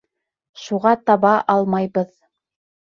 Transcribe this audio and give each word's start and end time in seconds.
Шуға 0.61 0.95
таба 1.11 1.35
алмайбыҙ. 1.57 2.13